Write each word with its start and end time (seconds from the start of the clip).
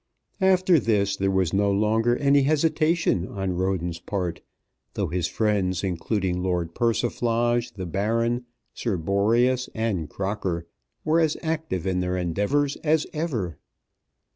After 0.41 0.79
this 0.79 1.15
there 1.15 1.29
was 1.29 1.53
no 1.53 1.71
longer 1.71 2.17
any 2.17 2.41
hesitation 2.41 3.27
on 3.27 3.53
Roden's 3.53 3.99
part, 3.99 4.41
though 4.95 5.09
his 5.09 5.27
friends, 5.27 5.83
including 5.83 6.41
Lord 6.41 6.73
Persiflage, 6.73 7.69
the 7.73 7.85
Baron, 7.85 8.45
Sir 8.73 8.97
Boreas, 8.97 9.69
and 9.75 10.09
Crocker, 10.09 10.65
were 11.05 11.19
as 11.19 11.37
active 11.43 11.85
in 11.85 11.99
their 11.99 12.17
endeavours 12.17 12.77
as 12.77 13.05
ever. 13.13 13.59